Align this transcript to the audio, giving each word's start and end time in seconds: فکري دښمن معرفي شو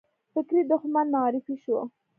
فکري 0.33 0.61
دښمن 0.71 1.05
معرفي 1.13 1.55
شو 1.63 1.77